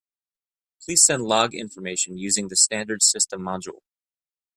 Please 0.83 1.05
send 1.05 1.25
log 1.25 1.53
information 1.53 2.17
using 2.17 2.47
the 2.47 2.55
standard 2.55 3.03
system 3.03 3.39
module. 3.41 3.81